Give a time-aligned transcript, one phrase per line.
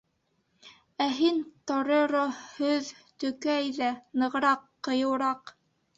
[1.05, 1.37] Ә һин,
[1.71, 2.89] Тореро, һөҙ,
[3.25, 3.93] төкө әйҙә,
[4.23, 5.55] нығыраҡ, ҡыйыуыраҡ.